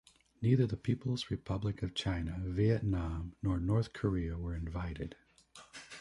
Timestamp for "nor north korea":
3.43-4.35